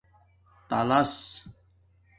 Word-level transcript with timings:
تلس 0.69 1.41